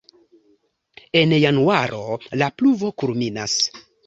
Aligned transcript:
En 1.21 1.35
januaro 1.43 2.01
la 2.43 2.49
pluvo 2.63 2.91
kulminas. 3.05 3.61